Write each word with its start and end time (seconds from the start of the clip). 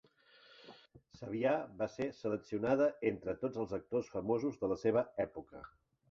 Sabiha 1.17 1.51
va 1.81 1.87
ser 1.95 2.07
seleccionada 2.19 2.87
entre 3.09 3.35
tots 3.43 3.59
els 3.65 3.75
actors 3.79 4.09
famosos 4.15 4.57
de 4.63 4.71
la 4.73 4.79
seva 4.85 5.05
època. 5.25 5.63